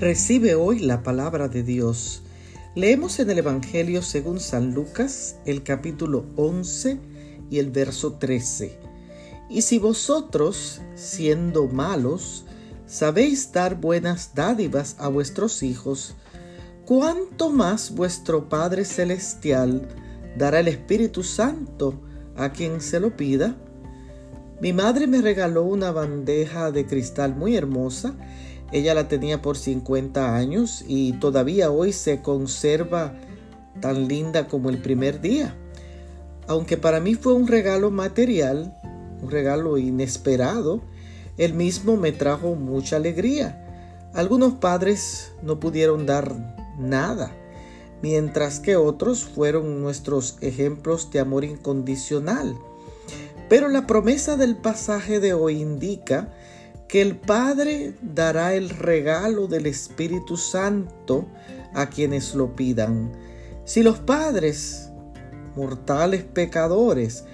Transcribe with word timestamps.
Recibe 0.00 0.54
hoy 0.54 0.80
la 0.80 1.02
palabra 1.02 1.48
de 1.48 1.62
Dios. 1.62 2.20
Leemos 2.74 3.18
en 3.18 3.30
el 3.30 3.38
Evangelio 3.38 4.02
según 4.02 4.40
San 4.40 4.74
Lucas 4.74 5.36
el 5.46 5.62
capítulo 5.62 6.26
11 6.36 6.98
y 7.48 7.58
el 7.60 7.70
verso 7.70 8.12
13. 8.12 8.78
Y 9.48 9.62
si 9.62 9.78
vosotros, 9.78 10.82
siendo 10.96 11.66
malos, 11.66 12.44
sabéis 12.86 13.52
dar 13.52 13.80
buenas 13.80 14.34
dádivas 14.34 14.96
a 14.98 15.08
vuestros 15.08 15.62
hijos, 15.62 16.14
¿cuánto 16.84 17.48
más 17.48 17.94
vuestro 17.94 18.50
Padre 18.50 18.84
Celestial 18.84 19.88
dará 20.36 20.60
el 20.60 20.68
Espíritu 20.68 21.22
Santo 21.22 22.02
a 22.36 22.52
quien 22.52 22.82
se 22.82 23.00
lo 23.00 23.16
pida? 23.16 23.56
Mi 24.60 24.74
madre 24.74 25.06
me 25.06 25.22
regaló 25.22 25.62
una 25.62 25.90
bandeja 25.90 26.70
de 26.70 26.86
cristal 26.86 27.34
muy 27.34 27.56
hermosa 27.56 28.14
ella 28.76 28.92
la 28.92 29.08
tenía 29.08 29.40
por 29.40 29.56
50 29.56 30.36
años 30.36 30.84
y 30.86 31.14
todavía 31.14 31.70
hoy 31.70 31.92
se 31.92 32.20
conserva 32.20 33.14
tan 33.80 34.06
linda 34.06 34.48
como 34.48 34.68
el 34.68 34.78
primer 34.78 35.20
día. 35.22 35.56
Aunque 36.46 36.76
para 36.76 37.00
mí 37.00 37.14
fue 37.14 37.32
un 37.32 37.46
regalo 37.46 37.90
material, 37.90 38.76
un 39.22 39.30
regalo 39.30 39.78
inesperado, 39.78 40.82
el 41.38 41.54
mismo 41.54 41.96
me 41.96 42.12
trajo 42.12 42.54
mucha 42.54 42.96
alegría. 42.96 43.62
Algunos 44.12 44.54
padres 44.54 45.32
no 45.42 45.58
pudieron 45.58 46.04
dar 46.04 46.34
nada, 46.78 47.32
mientras 48.02 48.60
que 48.60 48.76
otros 48.76 49.24
fueron 49.24 49.80
nuestros 49.80 50.36
ejemplos 50.42 51.10
de 51.10 51.20
amor 51.20 51.44
incondicional. 51.44 52.56
Pero 53.48 53.68
la 53.68 53.86
promesa 53.86 54.36
del 54.36 54.56
pasaje 54.56 55.18
de 55.18 55.32
hoy 55.32 55.60
indica 55.62 56.28
que 56.88 57.02
el 57.02 57.16
Padre 57.16 57.94
dará 58.00 58.54
el 58.54 58.70
regalo 58.70 59.48
del 59.48 59.66
Espíritu 59.66 60.36
Santo 60.36 61.26
a 61.74 61.86
quienes 61.86 62.34
lo 62.34 62.54
pidan. 62.54 63.12
Si 63.64 63.82
los 63.82 63.98
padres, 63.98 64.90
mortales 65.56 66.22
pecadores, 66.22 67.24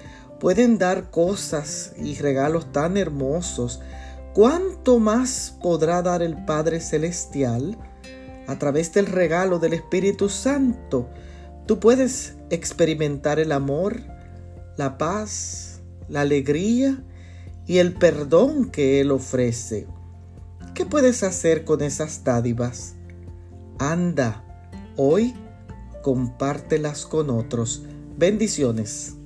pueden 0.41 0.79
dar 0.79 1.11
cosas 1.11 1.93
y 1.99 2.15
regalos 2.17 2.73
tan 2.73 2.97
hermosos, 2.97 3.81
¿cuánto 4.33 4.99
más 4.99 5.57
podrá 5.63 6.03
dar 6.03 6.23
el 6.23 6.45
Padre 6.45 6.81
Celestial 6.81 7.77
a 8.49 8.59
través 8.59 8.93
del 8.93 9.07
regalo 9.07 9.59
del 9.59 9.75
Espíritu 9.75 10.29
Santo? 10.29 11.09
Tú 11.67 11.79
puedes 11.79 12.35
experimentar 12.51 13.39
el 13.39 13.53
amor, 13.53 14.01
la 14.77 14.99
paz, 14.99 15.81
la 16.09 16.23
alegría, 16.23 17.05
y 17.67 17.79
el 17.79 17.95
perdón 17.95 18.71
que 18.71 19.01
Él 19.01 19.11
ofrece. 19.11 19.87
¿Qué 20.75 20.87
puedes 20.87 21.23
hacer 21.23 21.65
con 21.65 21.83
esas 21.83 22.25
dádivas? 22.25 22.95
Anda, 23.79 24.45
hoy 24.97 25.35
compártelas 26.03 27.07
con 27.07 27.31
otros. 27.31 27.85
Bendiciones. 28.17 29.17